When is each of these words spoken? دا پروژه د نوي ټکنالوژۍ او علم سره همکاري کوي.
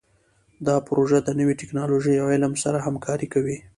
دا 0.67 0.75
پروژه 0.87 1.17
د 1.23 1.29
نوي 1.39 1.55
ټکنالوژۍ 1.61 2.15
او 2.19 2.27
علم 2.33 2.53
سره 2.63 2.77
همکاري 2.87 3.27
کوي. 3.33 3.57